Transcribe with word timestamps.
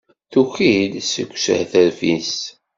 Tuki-d 0.31 0.93
seg 1.11 1.29
ushetref-is. 1.35 2.35